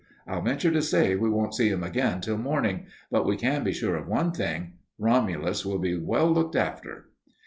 [0.25, 3.71] I'll venture to say we won't see him again till morning, but we can be
[3.71, 7.11] sure of one thing: Romulus will be well looked after."